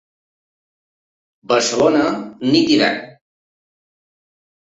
[1.49, 2.05] Barcelona
[2.51, 2.99] nit d’hivern.